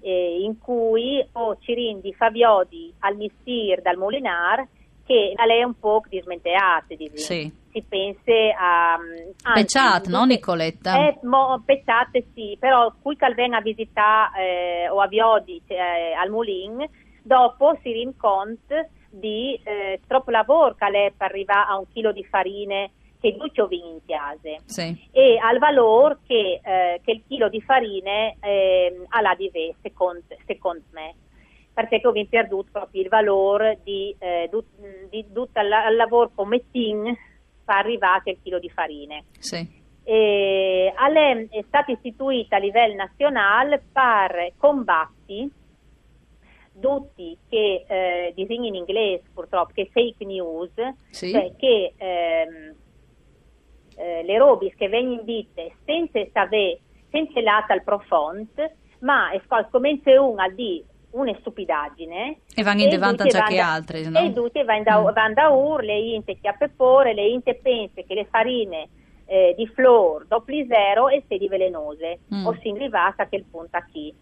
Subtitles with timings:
[0.00, 4.66] eh, in cui ho Cirindi Fabiodi al Mistir dal Molinar
[5.10, 7.10] che a lei è un po' dismenteate di.
[7.14, 7.58] Sì.
[7.72, 8.94] Si pensa a...
[8.94, 11.06] anzi, Pecciat, no, Nicoletta?
[11.06, 11.62] eh, mo,
[12.34, 16.84] sì, però qui che venga a visitare eh, o a Viodi eh, al Mulin,
[17.22, 22.24] dopo si rincontra di eh, troppo lavoro che lei per arrivare a un chilo di
[22.24, 25.08] farine che due ovini in chiase Sì.
[25.10, 29.74] e al valore che, eh, che il chilo di farine eh, ha la di ve,
[29.82, 31.14] secondo, secondo me
[31.72, 34.64] perché ho perduto proprio il valore di, eh, du-
[35.10, 37.04] di tutto il lavoro come team
[37.64, 39.78] per arrivare al chilo di farine Sì.
[40.02, 40.92] e
[41.50, 45.50] è stata istituita a livello nazionale per combatti
[46.78, 50.70] tutti che eh, disegni in inglese purtroppo che fake news
[51.10, 51.30] Sì.
[51.32, 52.74] cioè che ehm,
[53.96, 56.78] eh, le robe che vengono dite senza sapere
[57.10, 58.70] senza l'ata al profondo
[59.00, 64.08] ma è sco- comincia una di una stupidaggine E vanno in davanti anche vanno- altri,
[64.08, 64.20] no?
[64.20, 65.12] e tutti vanno da, Mm.
[65.12, 68.88] vanno da ur, le inte chiappepore, le inte pensa che le farine
[69.26, 72.46] eh, di flor dopo zero e sedi velenose Mm.
[72.46, 74.14] o si arrivata a quel punto a chi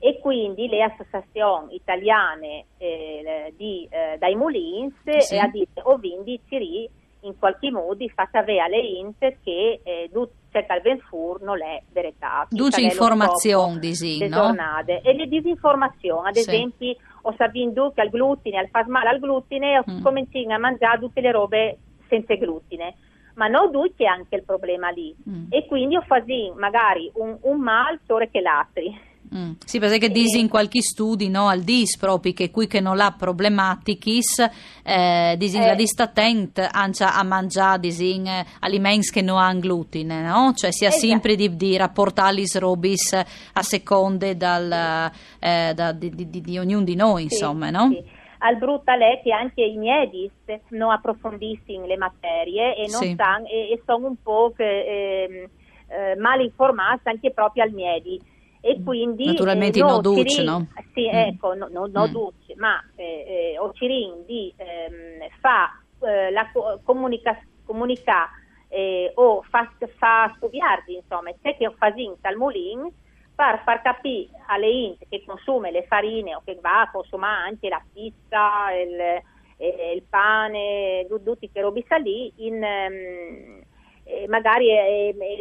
[0.00, 5.34] e quindi le associazioni italiane eh, di, eh, dai Mulins Sì.
[5.34, 6.88] e a dire o vindi Ciri
[7.22, 11.60] in qualche modo fatta avere alle int che eh, du- cioè che al Venfur non
[11.62, 14.36] è verità Duce informazioni, disi, le no?
[14.36, 16.48] giornate e le disinformazioni ad Sì.
[16.48, 20.02] esempio ho saputo che al glutine al male al glutine ho Mm.
[20.02, 21.78] cominciato a mangiare tutte le robe
[22.08, 22.94] senza glutine
[23.34, 25.46] ma non tutti anche il problema lì Mm.
[25.50, 28.96] e quindi ho fatto magari un, un mal solo che l'altri
[29.34, 29.52] Mm.
[29.64, 33.12] Sì, perché disi in qualche studi, no, al DIS proprio che qui che non ha
[33.12, 34.48] problematichis,
[34.82, 35.66] eh, disi Eh.
[35.66, 40.52] la dista attenta anche a mangiare disi eh, alimenti che non hanno glutine, no?
[40.54, 41.06] Cioè sia Esatto.
[41.06, 46.94] sempre di, di rapportalis robis a seconde dal, eh, da- di, di- di- ognuno di
[46.96, 47.88] noi, Sì, insomma, no?
[47.90, 48.02] sì.
[48.40, 50.30] Al brutta che anche i miedis
[50.68, 53.14] non approfondiscono le materie e, non Sì.
[53.16, 55.48] san- e, e sono un po' che, ehm,
[55.88, 58.20] eh, mal informati anche proprio al miedi.
[58.60, 60.66] E quindi Naturalmente eh, no duce, Cirin- no?
[60.92, 61.14] Sì, Mm.
[61.14, 62.10] ecco, no, no, no Mm.
[62.12, 65.70] duce, ma eh, eh, Ocirin di ehm, fa
[66.00, 68.28] eh, la co- comunica, comunica
[68.68, 71.92] eh, o fa, fa studiarvi, insomma, c'è che fa
[72.22, 72.90] al mulin
[73.34, 77.68] per far capire alle int che consuma le farine o che va a consumare anche
[77.68, 78.98] la pizza, il,
[79.56, 83.60] eh, il pane, tu- tutti che robi lì, in, ehm,
[84.08, 84.66] eh, magari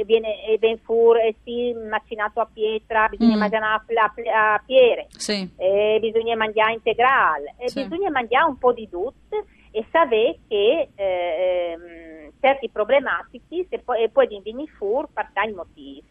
[0.05, 3.39] viene ben fur, eh, sì, macinato a pietra, bisogna Mm.
[3.39, 3.83] mangiare a,
[4.33, 5.49] a, a piere, Sì.
[5.57, 7.83] eh, bisogna mangiare integrale, Sì.
[7.83, 14.03] bisogna mangiare un po' di tutto e sapere che eh, ehm, certi problematici se poi,
[14.03, 16.03] e poi venire fuori per motivi.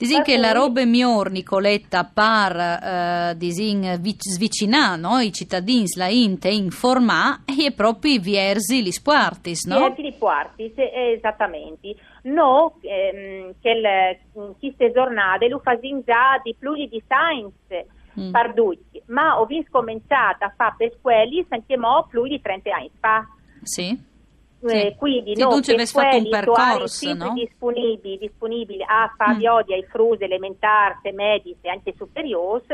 [0.00, 5.18] Disi Per che la roba miglior, Nicoletta, par eh, disin vic- svicinà no?
[5.18, 9.92] i cittadini, la inte, informa e proprio i viersi, gli squartis, no?
[9.94, 10.82] Sì, di quarti, sì,
[11.14, 11.94] esattamente.
[12.22, 17.86] No, ehm, che il- queste giornate lo facciamo già di più di science
[18.18, 18.30] Mm.
[18.32, 22.74] per tutti, ma ho visto cominciato a fare per quelli anche mo più di 30
[22.74, 23.24] anni fa.
[23.62, 23.96] Sì.
[24.62, 24.74] Sì.
[24.74, 27.32] Eh, quindi sì, avete fatto un percorso, no?
[27.32, 29.52] disponibili, disponibili a fare mm.
[29.52, 32.64] odia ai frus elementari, medie e anche superiori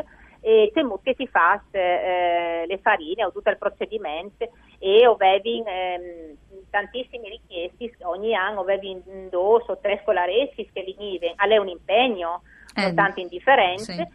[0.40, 4.48] e temo che si fa eh, le farine o tutto il procedimento
[4.78, 6.36] e avevi ehm,
[6.70, 12.42] tantissime richieste ogni anno avevi due o tre scolareschi che venivano è un impegno
[12.76, 14.06] eh, non tanto indifferente sì,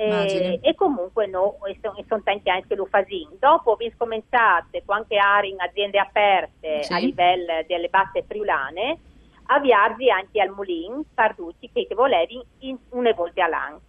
[0.00, 3.06] eh, e comunque no, e sono, sono tanti anni che lo fanno
[3.38, 6.92] dopo vi scominciate anche in aziende aperte sì.
[6.92, 8.98] a livello delle basse friulane
[9.46, 13.80] avviarvi anche al Mulin Parducci che, che volevi in, una volta all'anno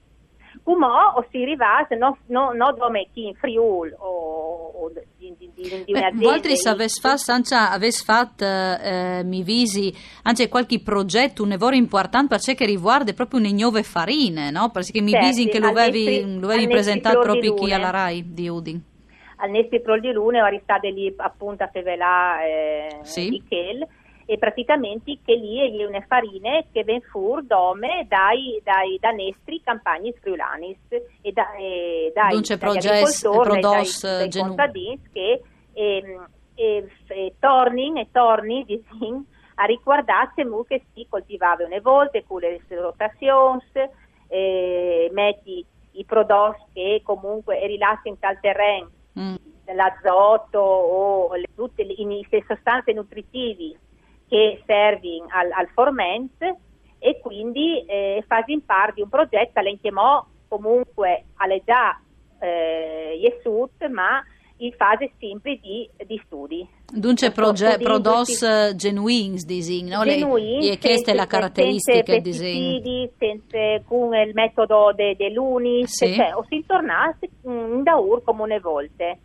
[0.63, 5.49] Umò o si rivase no, no, no dome chi in Friul o, o di, di,
[5.55, 6.29] di, di un'azienda.
[6.29, 9.91] Voltri se avessi fatto, avessi fatto eh, mi visi
[10.23, 14.69] anche qualche progetto, un lavoro importante perché riguarda proprio le nuove farine, no?
[14.69, 18.81] Perché mi certo, visi che lo avevi, presentato proprio qui alla RAI di Udin.
[19.37, 23.29] Al Nesti Pro di Lune, ora state lì appunto a Fevelà eh, sì.
[23.29, 23.87] di Kel
[24.31, 30.13] e praticamente che lì è una farina che ven fur dome dai, dai danestri campagni
[30.21, 30.77] friulanis
[31.21, 35.41] e, da, e dai, Dunque, dagli agricoltori, dai, dai, dai contadini che
[35.73, 36.19] e,
[36.55, 39.21] e, e tornin e torni disin,
[39.55, 43.61] a riguardarsi che si coltivava una volta con le rotazioni
[44.29, 48.89] eh, metti i prodotti che comunque rilassi in tal terreno.
[49.19, 49.35] Mm.
[49.75, 53.77] l'azoto o le, tutte le, le sostanze nutritivi
[54.31, 56.41] che servono al, al forment
[56.99, 61.99] e quindi eh, in parte di un progetto che chiamò comunque alle già
[62.39, 64.23] eh, Yesut, ma
[64.57, 66.65] in fase sempre di, di studi.
[66.85, 70.03] Dunque proge- prodos genuins dising, no?
[70.03, 73.09] Genuins, e questa è la caratteristica del disegno.
[73.17, 76.13] Senza con il metodo dell'UNIS, sì.
[76.13, 79.19] cioè, o si tornasse in daur come une volte.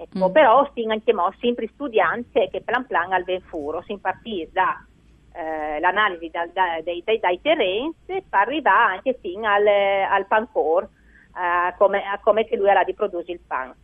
[0.00, 0.32] Ecco, mm.
[0.32, 4.84] Però si anche mo, sempre studianti che plan plan al venfuro, si impartì da
[5.32, 10.84] eh, l'analisi da, da, dai, dai, dai, terreni per arrivare anche fin al, al pancor,
[10.84, 13.74] eh, come, come che lui era di produrre il pan.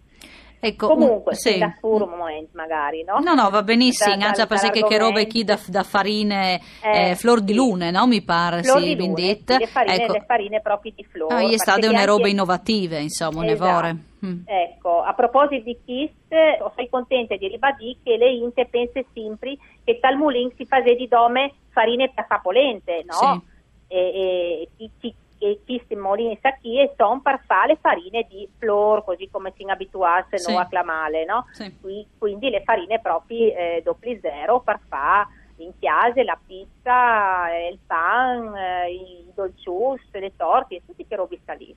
[0.60, 1.58] Ecco, Comunque, sì.
[1.58, 3.18] da solo un momento magari, no?
[3.18, 7.14] No, no, va benissimo, da, anche perché che robe chi da, da farine eh, eh,
[7.16, 8.06] flor di lune, no?
[8.06, 10.12] Mi pare, flor sì, di lune, sì, le farine, ecco.
[10.12, 11.32] le farine proprio di flor.
[11.32, 13.64] No, gli state una roba innovative, insomma, esatto.
[13.64, 13.96] nevore.
[14.24, 14.40] Mm.
[14.46, 16.12] Ecco, a proposito di KISS,
[16.74, 21.06] sono contenta di ribadire che le Inte pense sempre che tal mulin si fa di
[21.08, 23.42] dome farine per sapolente, no?
[23.42, 23.52] Sì.
[23.88, 29.04] E, e chi, chi che questi molini sacchie sono per fare le farine di flor,
[29.04, 30.52] così come si abituasse sì.
[30.52, 31.46] no, a clamale, no?
[31.52, 31.72] Sì.
[32.18, 35.26] quindi le farine proprio eh, doppli zero per fare
[35.58, 41.38] in chiase la pizza, eh, il pan, eh, i dolcius, le torte, tutti che robi
[41.42, 41.74] sta lì.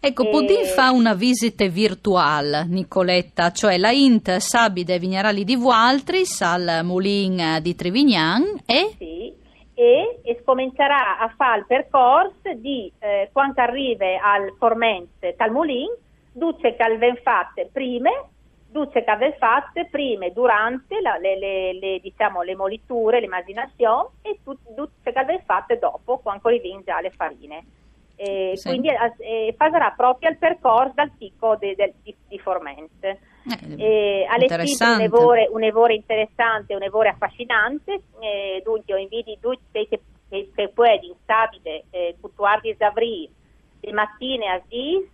[0.00, 0.30] Ecco, e...
[0.30, 7.58] Podin fa una visita virtuale, Nicoletta, cioè la Int Sabide Vignarali di Vualtris al Moulin
[7.60, 8.94] di Trevignan e...
[8.96, 9.46] Sì
[9.78, 10.07] e, e
[10.48, 15.94] comincerà a fare il percorso di eh, quando arriva al Formente Talmulin,
[16.32, 18.30] duce che aveva fatte prime,
[18.70, 24.08] duce che aveva fatte prime durante la, le, le, le, diciamo, le moliture, le macinazioni
[24.22, 27.64] e duce che aveva fatte dopo quando arriva già le farine.
[28.16, 28.68] E sì.
[28.68, 33.20] Quindi eh, farà proprio il percorso dal picco de, de, di, di Formente.
[33.78, 40.00] Eh, un evore, un evore interessante, un evore affascinante, eh, dunque io invito tutti che,
[40.28, 43.30] che, che puoi stabile eh, cutuardi zavri
[43.80, 45.08] le mattine a Sis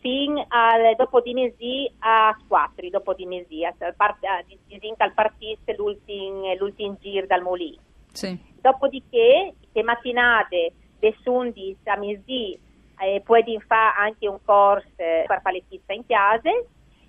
[0.00, 6.54] fin al dopo di mesi a 4, dopo di mesi, al part, al partisse l'ultimo,
[6.54, 7.78] l'ultimo giro dal Molì.
[8.12, 8.38] Sì.
[8.60, 12.58] Dopodiché, le mattinate de sundis a mesi
[12.98, 16.50] eh, puoi fare anche un corso eh, per le pizze in chiesa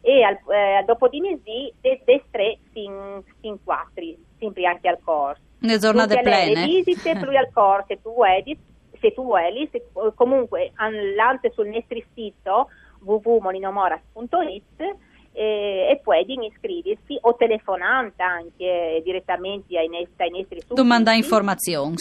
[0.02, 4.04] e al, eh, dopo di mesi des tre fin, fin quattro,
[4.38, 5.51] sempre anche al corso.
[5.64, 6.66] Le giornate plene.
[6.66, 8.58] Le visite, più al corso, se tu vuoi,
[9.00, 12.68] se tu vuoi, se, comunque all'ante sul nostro sito
[13.04, 14.96] www.molinomoras.it
[15.34, 20.76] eh, e puoi iscriversi o telefonando anche direttamente ai, nostri, ai nostri sudditi.
[20.76, 21.96] Domanda informazioni.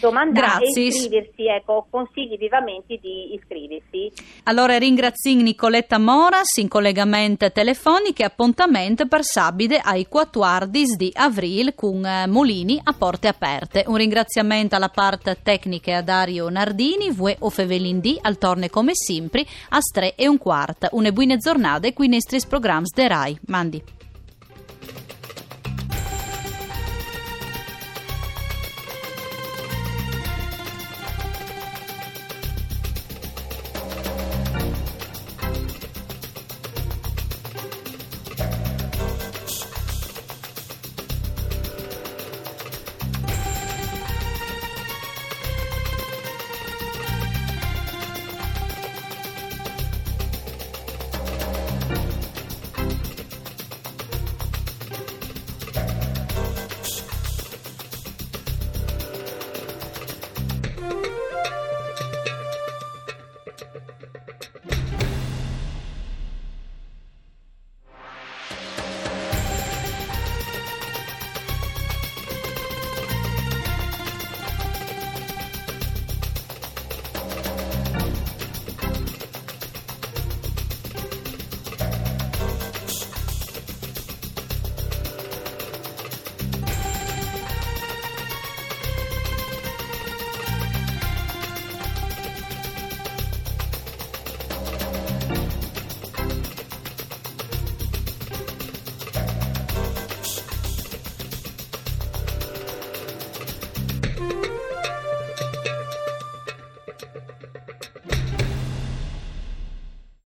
[0.00, 0.84] Domandare Grazie.
[0.84, 4.12] iscriversi, ecco, consigli vivamente di iscriversi.
[4.44, 11.74] Allora ringrazio Nicoletta Moras in collegamento telefonico e appuntamento per sabide ai 14 di avril
[11.74, 13.84] con eh, Molini a porte aperte.
[13.86, 19.44] Un ringraziamento alla parte tecnica a Dario Nardini, Vue o Fevelindì, al torne come sempre,
[19.70, 20.88] a 3 e un quarto.
[20.92, 23.38] Une buone giornate qui nei nostri programmi de Rai.
[23.46, 23.97] Mandi.